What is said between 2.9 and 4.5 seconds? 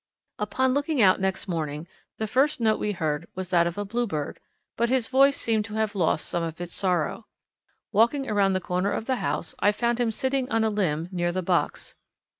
heard was that of a Bluebird,